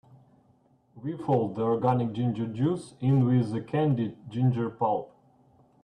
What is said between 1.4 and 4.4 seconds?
the organic ginger juice in with the candied